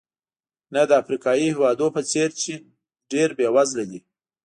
[0.73, 2.53] نه د افریقایي هېوادونو په څېر چې
[3.11, 3.99] ډېر بېوزله دي.